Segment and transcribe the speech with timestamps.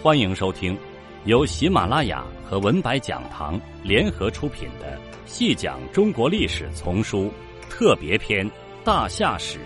[0.00, 0.78] 欢迎收听
[1.24, 7.32] 由喜马拉雅和文白讲堂联合出品的《细讲中国历史丛书
[7.68, 8.48] 特别篇·
[8.84, 9.58] 大夏史》，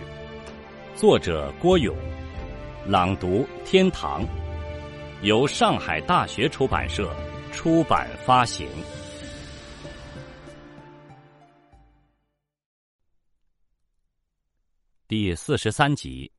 [0.98, 1.94] 作者郭勇，
[2.86, 4.24] 朗读天堂，
[5.20, 7.14] 由上海大学出版社
[7.52, 8.66] 出版发行。
[15.06, 16.32] 第四十三集。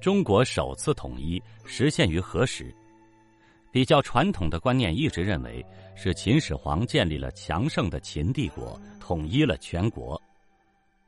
[0.00, 2.74] 中国首次统一实现于何时？
[3.70, 5.64] 比较传统的观念一直认为
[5.94, 10.20] 是秦始皇建立了强盛的秦帝国，统一了全国。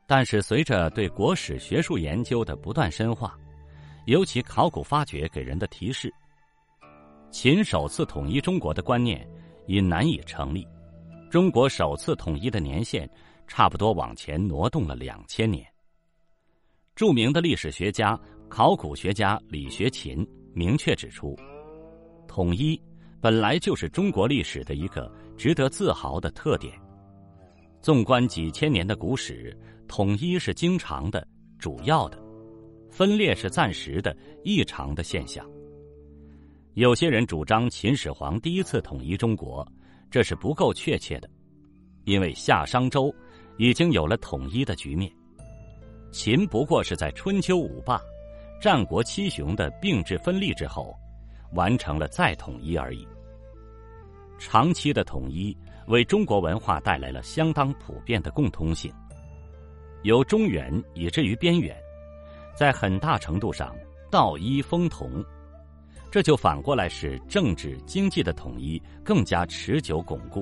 [0.05, 3.35] 但是随着对国史学术研究的不断深化，
[4.05, 6.13] 尤其考古发掘给人的提示，
[7.31, 9.27] 秦首次统一中国的观念
[9.65, 10.67] 已难以成立。
[11.31, 13.09] 中国首次统一的年限
[13.47, 15.67] 差不多往前挪动了两千年。
[16.95, 18.19] 著名的历史学家。
[18.55, 21.35] 考古学家李学勤明确指出，
[22.27, 22.79] 统一
[23.19, 26.71] 本来就是中国历史的一个值得自豪的特点。
[27.81, 32.19] 纵观几千年的古史，统一是经常的、主要的；
[32.91, 35.43] 分裂是暂时的、异常的现象。
[36.75, 39.67] 有些人主张秦始皇第一次统一中国，
[40.11, 41.27] 这是不够确切的，
[42.03, 43.11] 因为夏商周
[43.57, 45.11] 已经有了统一的局面，
[46.11, 47.99] 秦不过是在春秋五霸。
[48.63, 50.97] 战国七雄的并置分立之后，
[51.51, 53.05] 完成了再统一而已。
[54.39, 55.53] 长期的统一
[55.87, 58.89] 为中国文化带来了相当普遍的共通性，
[60.03, 61.75] 由中原以至于边远，
[62.55, 63.75] 在很大程度上
[64.09, 65.21] 道一风同，
[66.09, 70.41] 这就反过来使政治经济的统一更加持久巩固，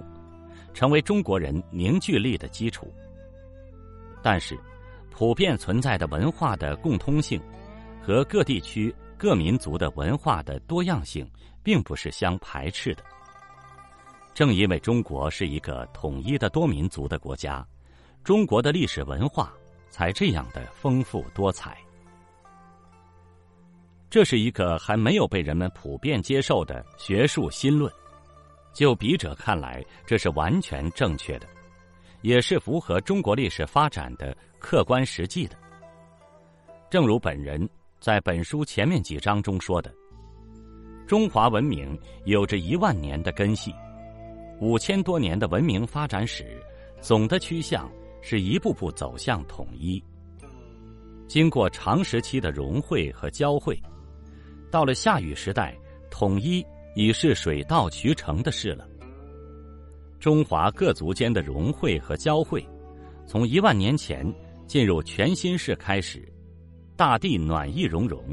[0.76, 2.94] 成为中国人凝聚力的基础。
[4.22, 4.56] 但是，
[5.10, 7.42] 普遍存在的文化的共通性。
[8.02, 11.30] 和各地区各民族的文化的多样性
[11.62, 13.04] 并不是相排斥的。
[14.34, 17.66] 正因为中国是一个统一的多民族的国家，
[18.24, 19.54] 中国的历史文化
[19.90, 21.78] 才这样的丰富多彩。
[24.10, 27.92] 这是一个还没有被人们普遍接受的学术新论。
[28.74, 31.48] 就笔者看来，这是完全正确的，
[32.22, 35.58] 也是符合中国历史发展的客观实际的。
[36.90, 37.70] 正如本人。
[38.02, 39.94] 在本书前面几章中说的，
[41.06, 41.96] 中华文明
[42.26, 43.72] 有着一万年的根系，
[44.60, 46.60] 五千多年的文明发展史，
[47.00, 47.88] 总的趋向
[48.20, 50.04] 是一步步走向统一。
[51.28, 53.80] 经过长时期的融汇和交汇，
[54.72, 55.78] 到了夏禹时代，
[56.10, 58.90] 统一已是水到渠成的事了。
[60.20, 62.68] 中华各族间的融汇和交汇，
[63.28, 64.26] 从一万年前
[64.66, 66.28] 进入全新世开始。
[67.02, 68.24] 大地暖意融融，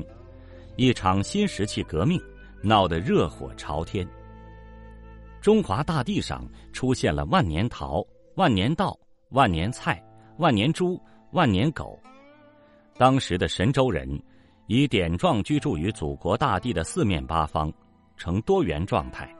[0.76, 2.20] 一场新石器革命
[2.62, 4.06] 闹得热火朝天。
[5.40, 8.94] 中华大地上出现了万年桃、万年稻、
[9.30, 10.04] 万年菜、
[10.36, 11.00] 万年猪、
[11.32, 11.98] 万年狗。
[12.98, 14.22] 当时的神州人
[14.66, 17.72] 以点状居住于祖国大地的四面八方，
[18.18, 19.34] 呈多元状态。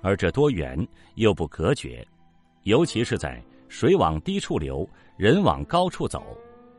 [0.00, 0.78] 而这多元
[1.16, 2.06] 又不隔绝，
[2.62, 6.22] 尤其是在水往低处流，人往高处走，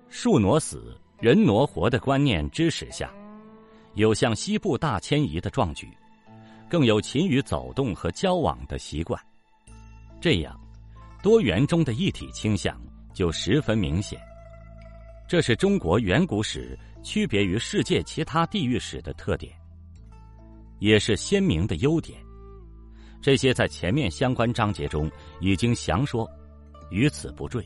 [0.08, 0.98] 树挪死。
[1.24, 3.10] 人挪活的观念支持下，
[3.94, 5.88] 有向西部大迁移的壮举，
[6.70, 9.18] 更有勤于走动和交往的习惯。
[10.20, 10.60] 这样，
[11.22, 12.78] 多元中的一体倾向
[13.14, 14.20] 就十分明显。
[15.26, 19.56] 这是中国远古史区别于世界其他地域史的特点，
[20.80, 22.20] 也是鲜明的优点。
[23.22, 25.10] 这些在前面相关章节中
[25.40, 26.30] 已经详说，
[26.92, 27.66] 于此不赘。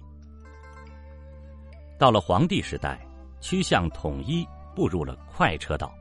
[1.98, 3.04] 到了黄帝时代。
[3.40, 5.94] 趋向统一步入了快车道。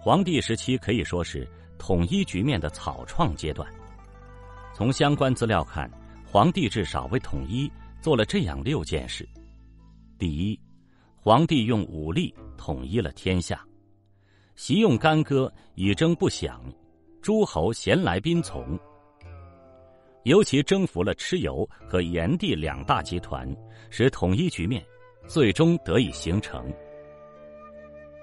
[0.00, 1.46] 黄帝时期可以说是
[1.78, 3.70] 统一局面的草创阶段。
[4.72, 5.90] 从相关资料看，
[6.24, 9.28] 黄帝至少为统一做了这样六件事：
[10.18, 10.58] 第一，
[11.16, 13.62] 黄帝用武力统一了天下，
[14.56, 16.62] 习用干戈以征不响，
[17.20, 18.78] 诸侯咸来宾从。
[20.24, 23.54] 尤其征服了蚩尤和炎帝两大集团，
[23.90, 24.84] 使统一局面。
[25.26, 26.64] 最终得以形成。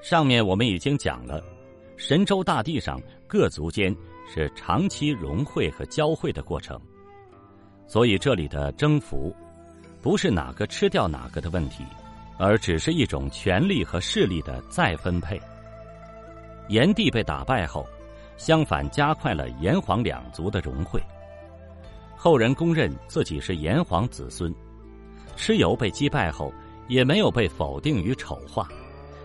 [0.02, 1.44] 上面我们已经讲了，
[1.98, 3.94] 神州大地上各族间
[4.32, 6.80] 是长期融汇和交汇的过程，
[7.88, 9.36] 所以这里的征服，
[10.02, 11.84] 不是哪个吃掉哪个的问题，
[12.38, 15.42] 而只是一种权力和势力的再分配。
[16.70, 17.86] 炎帝被打败后，
[18.38, 21.02] 相反加快了炎黄两族的融汇，
[22.16, 24.54] 后人公认自己是炎黄子孙。
[25.36, 26.54] 蚩尤被击败后。
[26.88, 28.68] 也没有被否定与丑化，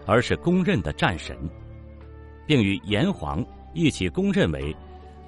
[0.06, 1.36] 而是公认的战神。
[2.46, 4.76] 并与炎黄一起公认为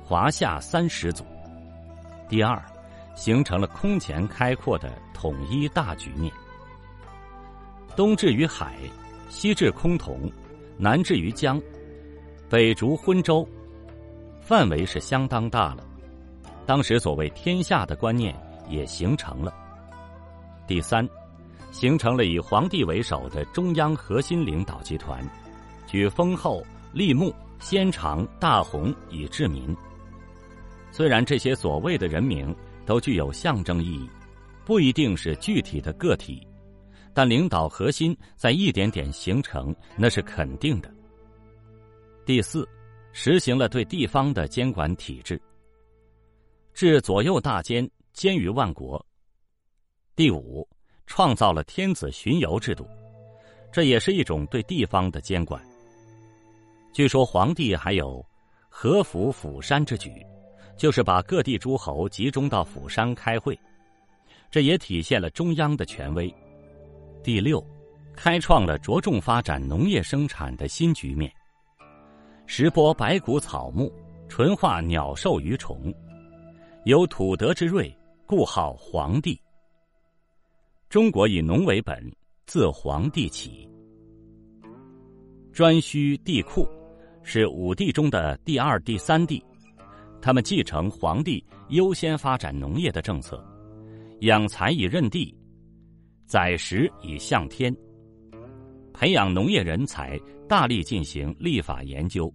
[0.03, 1.25] 华夏三始祖。
[2.29, 2.63] 第二，
[3.15, 6.33] 形成了空前开阔的统一大局面。
[7.97, 8.75] 东至于海，
[9.29, 10.31] 西至崆峒，
[10.77, 11.61] 南至于江，
[12.51, 13.49] 北逐昏州，
[14.41, 15.87] 范围是相当大了。
[16.67, 18.35] 当时所谓天下的观念
[18.69, 19.55] 也形成了。
[20.67, 21.09] 第三，
[21.75, 25.29] 形成了以皇帝为首的中央核心领导集团，
[25.89, 29.77] 举封后、立木、先长、大洪以治民。
[30.93, 32.55] 虽然这些所谓的人名
[32.87, 34.09] 都具有象征意义，
[34.65, 36.47] 不一定是具体的个体，
[37.13, 40.89] 但领导核心在一点点形成，那是肯定的。
[42.25, 42.69] 第四，
[43.13, 45.43] 实行了对地方的监管体制。
[46.73, 49.05] 置左右大监，监于万国。
[50.15, 50.67] 第五，
[51.07, 52.87] 创造了天子巡游制度，
[53.73, 55.63] 这也是一种对地方的监管。
[56.93, 58.25] 据说皇帝还有
[58.69, 60.25] 合府府山之举，
[60.77, 63.59] 就是把各地诸侯集中到府山开会，
[64.51, 66.33] 这也体现了中央的权威。
[67.23, 67.65] 第六，
[68.15, 71.33] 开创了着重发展农业生产的新局面，
[72.47, 73.93] 石播百谷草木，
[74.29, 75.93] 纯化鸟兽鱼虫。
[76.85, 77.97] 有土德之瑞，
[78.27, 79.41] 故号皇帝。
[80.95, 82.09] 中国以农为本，
[82.47, 83.69] 自黄帝起。
[85.53, 86.65] 颛顼、帝喾
[87.25, 89.45] 是五帝中的第二、第三帝，
[90.23, 93.45] 他们继承皇帝优先发展农业的政策，
[94.21, 95.37] 养才以任地，
[96.27, 97.77] 载食以向天，
[98.93, 100.17] 培养农业人才，
[100.49, 102.33] 大力进行立法研究。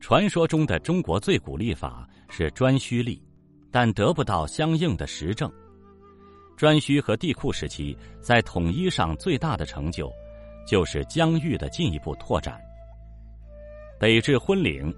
[0.00, 3.22] 传说中的中国最古立法是颛顼立。
[3.70, 5.48] 但得不到相应的实证。
[6.56, 10.10] 颛顼和帝喾时期在统一上最大的成就，
[10.66, 12.60] 就是疆域的进一步拓展。
[13.98, 14.94] 北至昏陵，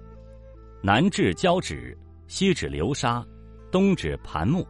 [0.81, 3.25] 南至交趾，西至流沙，
[3.71, 4.65] 东至盘木，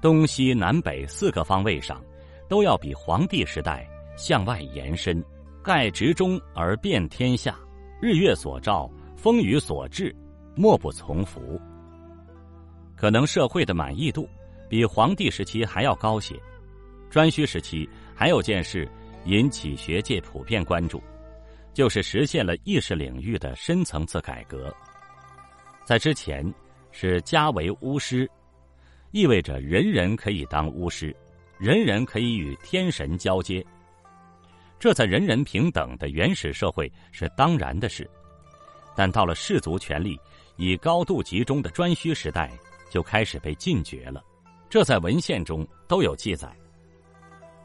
[0.00, 2.02] 东西南北四个方位上，
[2.48, 5.22] 都要比黄帝时代向外延伸，
[5.62, 7.58] 盖直中而遍天下，
[8.00, 10.14] 日月所照，风雨所至，
[10.54, 11.60] 莫不从服。
[12.96, 14.28] 可能社会的满意度
[14.68, 16.34] 比皇帝时期还要高些。
[17.10, 18.88] 颛顼时期还有件事
[19.24, 21.02] 引起学界普遍关注，
[21.72, 24.74] 就是实现了意识领域的深层次改革。
[25.84, 26.52] 在之前
[26.90, 28.28] 是家为巫师，
[29.12, 31.14] 意味着人人可以当巫师，
[31.58, 33.64] 人人可以与天神交接。
[34.78, 38.10] 这在人人平等的原始社会是当然的事，
[38.96, 40.18] 但到了氏族权力
[40.56, 42.50] 以高度集中的颛顼时代。
[42.90, 44.22] 就开始被禁绝了，
[44.74, 46.52] 这在文献中都有记载，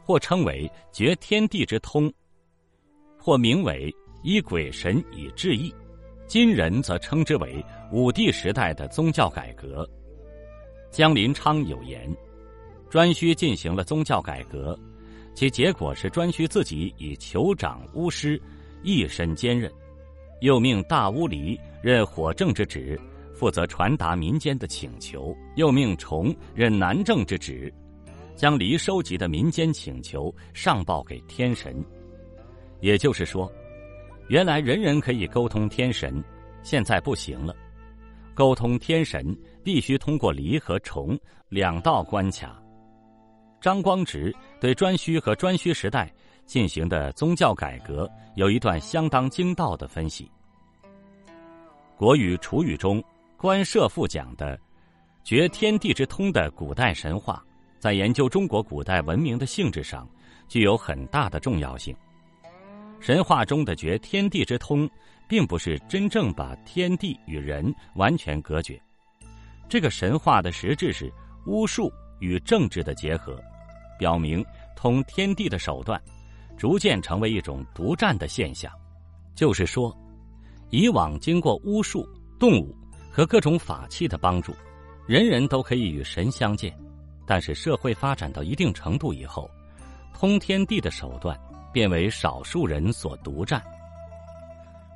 [0.04, 2.08] 或称为绝天地之通，
[3.18, 3.92] 或名为
[4.22, 5.74] 依鬼神以治意。
[6.28, 9.84] 今人则称之为武帝时代的宗教改革。
[10.88, 12.08] 江林昌有言：
[12.88, 14.78] 颛顼进行了宗教改革，
[15.34, 18.40] 其结果是颛顼自己以酋长巫师
[18.84, 19.68] 一身兼任，
[20.42, 22.96] 又命大巫离任火正之职。
[23.40, 27.72] 负责传达民间的请求，又命崇任南政之职，
[28.36, 31.82] 将黎收集的民间请求上报给天神。
[32.80, 33.50] 也就是说，
[34.28, 36.22] 原来人人可以沟通天神，
[36.62, 37.56] 现在不行了。
[38.34, 41.18] 沟通天神必须通过黎和崇
[41.48, 42.62] 两道关卡。
[43.58, 46.12] 张光直对颛顼和颛顼时代
[46.44, 50.30] 进行的宗教改革有一段相当精到的分析。
[51.96, 53.02] 国语·楚语中。
[53.40, 54.60] 关涉父讲的
[55.24, 57.42] “绝天地之通”的古代神话，
[57.78, 60.06] 在研究中国古代文明的性质上
[60.46, 61.96] 具有很大的重要性。
[63.00, 64.86] 神话中的“绝天地之通”，
[65.26, 68.78] 并不是真正把天地与人完全隔绝。
[69.70, 71.10] 这个神话的实质是
[71.46, 73.42] 巫术与政治的结合，
[73.98, 74.44] 表明
[74.76, 75.98] 通天地的手段
[76.58, 78.70] 逐渐成为一种独占的现象。
[79.34, 79.96] 就是说，
[80.68, 82.06] 以往经过巫术、
[82.38, 82.76] 动物。
[83.10, 84.54] 和各种法器的帮助，
[85.06, 86.74] 人人都可以与神相见。
[87.26, 89.50] 但是社会发展到一定程度以后，
[90.14, 91.38] 通天地的手段
[91.72, 93.62] 变为少数人所独占。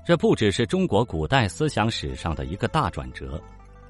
[0.04, 3.40] 这不只是中国古代思想史上的一个大转折，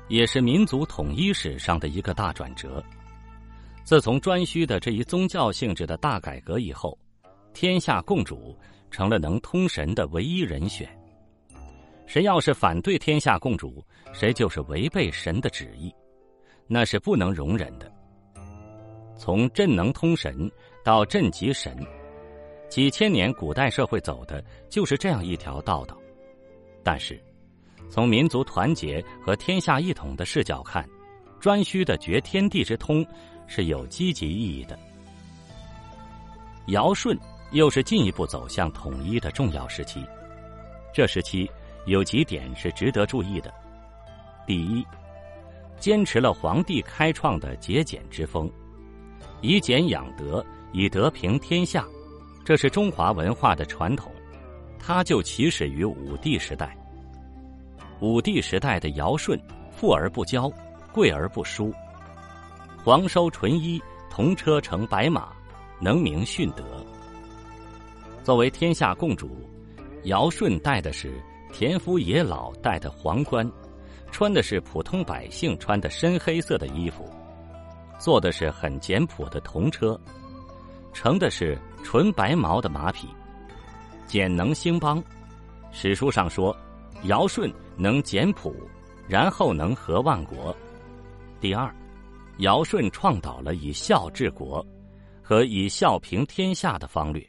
[0.08, 2.82] 也是民族统一史上的一个大转折。
[3.82, 6.98] 自从颛顼的这一宗教性质的大改革以后，
[7.52, 8.58] 天下共主
[8.90, 10.88] 成了能通神的唯一人选。
[12.06, 15.92] 谁要是反对天下共主，谁就是违背神的旨意，
[16.66, 17.90] 那是不能容忍的。
[19.16, 20.50] 从朕能通神
[20.84, 21.76] 到朕即神，
[22.68, 25.96] 几千年古代社会走的就是这样一条道道。
[26.82, 27.18] 但是，
[27.88, 30.86] 从民族团结和天下一统的视角看，
[31.40, 33.06] 颛顼的绝天地之通
[33.46, 34.78] 是有积极意义的。
[36.68, 37.16] 尧舜
[37.52, 40.04] 又是进一步走向统一的重要时期，
[40.92, 41.50] 这时期
[41.86, 43.52] 有几点是值得注意的：
[44.46, 44.86] 第一，
[45.78, 48.50] 坚持了皇帝开创的节俭之风，
[49.40, 51.86] 以俭养德，以德平天下，
[52.44, 54.12] 这是中华文化的传统，
[54.78, 56.76] 它就起始于武帝时代。
[58.00, 59.38] 武帝时代的尧舜，
[59.70, 60.52] 富而不骄，
[60.92, 61.72] 贵而不疏，
[62.82, 65.28] 皇收纯衣，同车乘白马。
[65.80, 66.64] 能明训德。
[68.22, 69.28] 作为天下共主，
[70.04, 71.20] 尧舜带的是
[71.56, 73.48] 田夫野老戴的皇冠，
[74.10, 77.08] 穿的是普通百姓穿的深黑色的衣服，
[77.96, 79.98] 坐的是很简朴的铜车，
[80.92, 83.06] 乘的是纯白毛的马匹，
[84.08, 85.00] 简能兴邦。
[85.70, 86.54] 史书上说，
[87.04, 88.52] 尧舜能简朴，
[89.06, 90.54] 然后能和万国。
[91.40, 91.72] 第二，
[92.38, 94.66] 尧舜创导了以孝治国。
[95.22, 97.26] 和以孝平天下的方略，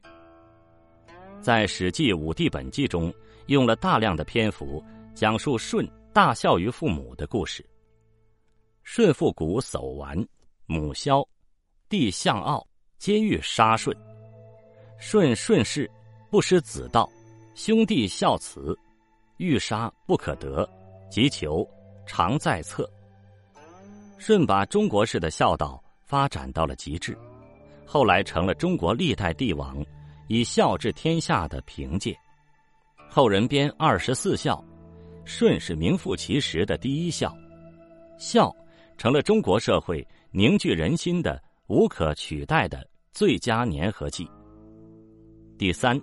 [1.42, 3.14] 在《史记·武帝本纪》中
[3.48, 4.84] 用了大量的篇幅
[5.14, 7.66] 讲述舜大孝于父母的故事。
[8.84, 10.18] 舜父古叟完，
[10.66, 11.28] 母萧，
[11.90, 12.66] 弟象傲，
[12.98, 13.96] 皆欲杀舜。
[15.00, 15.90] 舜顺势，
[16.30, 17.10] 不失子道，
[17.54, 18.78] 兄弟孝慈，
[19.38, 20.68] 欲杀不可得，
[21.10, 21.68] 急求，
[22.06, 22.90] 常在侧。
[24.18, 27.18] 舜把中国式的孝道发展到了极致。
[27.86, 29.86] 后来成了中国历代帝王
[30.28, 32.18] 以孝治天下的凭借。
[33.16, 34.62] 后人编二十四孝，
[35.24, 37.34] 舜是名副其实的第一孝，
[38.18, 38.54] 孝
[38.98, 44.28] 成了中国社会凝聚人心的无可取代的最佳粘合剂。
[45.58, 45.98] 第三，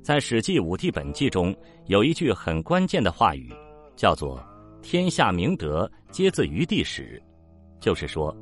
[0.00, 1.52] 在《史记·武帝本纪》中
[1.86, 3.52] 有一句很关键的话语，
[3.96, 4.40] 叫做
[4.80, 7.20] “天下明德皆自于帝始”，
[7.82, 8.32] 就是说，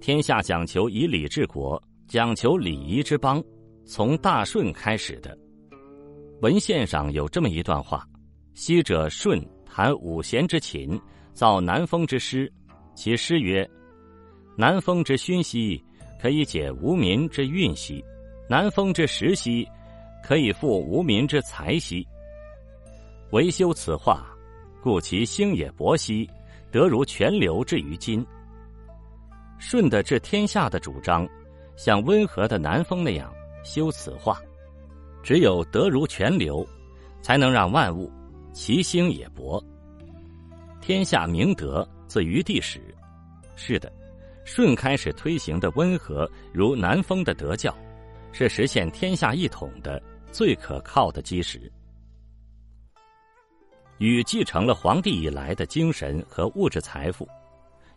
[0.00, 1.78] 天下讲求以礼治国。
[2.08, 3.44] 讲求礼仪之邦，
[3.84, 5.38] 从大舜开始的。
[6.40, 8.02] 文献上有这么一段话：
[8.54, 10.98] 昔者舜谈五贤之勤，
[11.34, 12.50] 造南风之师。
[12.94, 13.68] 其诗曰
[14.56, 15.82] ：“南风之熏兮，
[16.18, 18.02] 可以解无民之运兮；
[18.48, 19.68] 南风之时兮，
[20.24, 22.06] 可以复无民之财兮。
[23.32, 24.26] 唯修此化，
[24.82, 26.28] 故其兴也勃兮，
[26.70, 28.26] 得如泉流至于今。”
[29.60, 31.28] 舜的治天下的主张。
[31.76, 33.32] 像温和的南风那样
[33.64, 34.38] 修此化，
[35.22, 36.66] 只有德如泉流，
[37.22, 38.10] 才能让万物
[38.52, 39.62] 其兴也勃。
[40.80, 42.80] 天下明德自于地始。
[43.54, 43.92] 是的，
[44.44, 47.76] 舜开始推行的温和如南风的德教，
[48.32, 51.70] 是实现天下一统的最可靠的基石。
[53.98, 57.28] 禹继承了皇帝以来的精神和物质财富，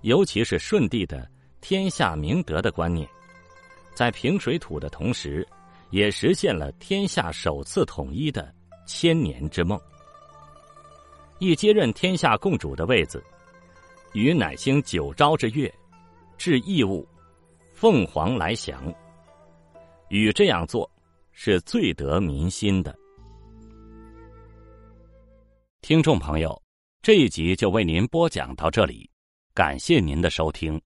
[0.02, 1.26] 尤其是舜帝的
[1.62, 3.08] 天下明德的观念。
[3.94, 5.48] 在平水土的同时，
[5.94, 8.52] 也实现了天下首次统一的
[8.88, 9.80] 千年之梦。
[11.38, 13.24] 一接任天下共主的位子，
[14.14, 15.72] 禹乃兴九朝之乐，
[16.36, 17.08] 置义务，
[17.76, 18.92] 凤凰来翔。
[20.10, 20.90] 禹这样做
[21.32, 22.98] 是最得民心的。
[25.82, 26.60] 听众朋友，
[27.04, 29.08] 这一集就为您播讲到这里，
[29.54, 30.82] 感谢您的收听。